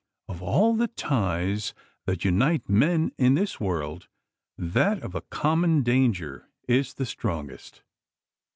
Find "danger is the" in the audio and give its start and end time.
5.83-7.05